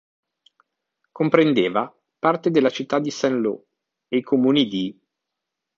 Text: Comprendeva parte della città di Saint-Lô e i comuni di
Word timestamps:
Comprendeva 1.11 1.95
parte 2.17 2.49
della 2.49 2.71
città 2.71 2.97
di 2.97 3.11
Saint-Lô 3.11 3.63
e 4.07 4.17
i 4.17 4.23
comuni 4.23 4.65
di 4.65 4.99